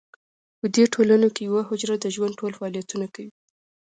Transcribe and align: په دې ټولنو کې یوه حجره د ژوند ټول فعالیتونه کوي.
په 0.59 0.65
دې 0.75 0.83
ټولنو 0.93 1.27
کې 1.35 1.41
یوه 1.49 1.61
حجره 1.69 1.95
د 1.99 2.05
ژوند 2.15 2.37
ټول 2.39 2.51
فعالیتونه 2.59 3.05
کوي. 3.13 3.31